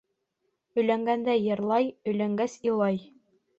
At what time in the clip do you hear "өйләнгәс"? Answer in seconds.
2.13-2.59